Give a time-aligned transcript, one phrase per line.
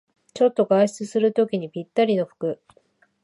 [0.33, 2.59] ちょっと外出するときにぴったりの服